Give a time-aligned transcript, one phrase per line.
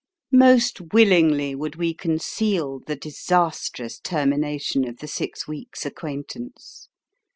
[0.33, 6.89] Most willingly would we conceal the disastrous termination of the six weeks' acquaintance.